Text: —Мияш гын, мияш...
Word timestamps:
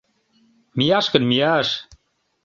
—Мияш 0.77 1.05
гын, 1.13 1.23
мияш... 1.29 1.67